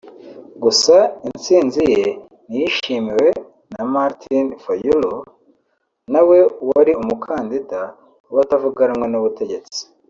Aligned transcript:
Gusa 0.63 0.95
intsinzi 1.27 1.81
ye 1.93 2.03
ntiyishimiwe 2.47 3.29
na 3.73 3.81
Martin 3.93 4.45
Fayulu 4.63 5.13
nawe 6.11 6.37
wari 6.69 6.91
umukandida 7.01 7.81
w’abatavuga 8.29 8.81
rumwe 8.89 9.07
n’ubutegetsi 9.09 9.81